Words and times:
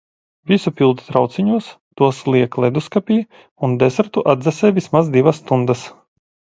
Visu 0.51 0.71
pilda 0.79 1.03
trauciņos, 1.09 1.67
tos 2.03 2.23
liek 2.37 2.59
ledusskapī 2.65 3.19
un 3.69 3.79
desertu 3.85 4.27
atdzesē 4.35 4.77
vismaz 4.81 5.15
divas 5.19 5.45
stundas. 5.45 5.91